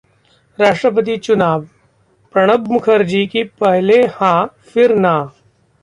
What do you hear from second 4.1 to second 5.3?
हां, फिर ना